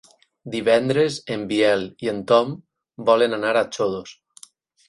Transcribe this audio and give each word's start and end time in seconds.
Divendres 0.53 1.17
en 1.35 1.43
Biel 1.51 1.85
i 2.07 2.11
en 2.13 2.23
Tom 2.33 2.57
volen 3.11 3.41
anar 3.41 3.55
a 3.59 3.65
Xodos. 3.77 4.19